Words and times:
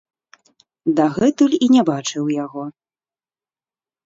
Дагэтуль 0.99 1.53
і 1.67 1.67
не 1.75 1.83
бачыў 1.91 2.23
яго. 2.43 2.63